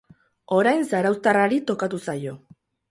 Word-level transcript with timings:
Orain 0.55 0.81
zarauztarrari 0.95 1.63
tokatu 1.71 2.05
zaio. 2.09 2.37